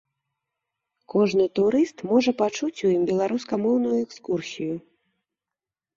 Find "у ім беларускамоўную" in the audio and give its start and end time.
2.89-3.95